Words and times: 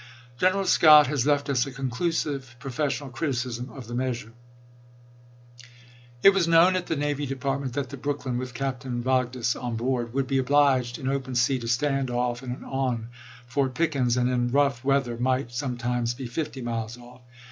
G 0.35 0.47
eneral 0.47 0.65
Scott 0.65 1.05
has 1.05 1.27
left 1.27 1.47
us 1.47 1.67
a 1.67 1.71
conclusive 1.71 2.55
professional 2.57 3.11
criticism 3.11 3.69
of 3.69 3.85
the 3.85 4.33
It 6.23 6.29
was 6.33 6.47
known 6.47 6.75
at 6.75 6.87
the 6.87 6.95
Navy 6.95 7.27
Department 7.27 7.73
that 7.73 7.91
the 7.91 7.97
Brook 7.97 8.25
lyn, 8.25 8.39
with 8.39 8.55
Captain 8.55 9.03
Vogdes 9.03 9.55
on 9.55 9.75
board, 9.75 10.11
would 10.15 10.25
be 10.25 10.39
obliged 10.39 10.97
in 10.97 11.07
open 11.07 11.35
sea 11.35 11.59
to 11.59 11.67
stand 11.67 12.09
off 12.09 12.41
and 12.41 12.65
on 12.65 13.09
Fort 13.45 13.75
Pickens, 13.75 14.17
and 14.17 14.27
in 14.27 14.49
rough 14.51 14.83
weather 14.83 15.17
might 15.17 15.51
sometimes 15.51 16.15
be 16.15 16.25
fifty 16.25 16.63
miles 16.63 16.97
off. 16.97 17.21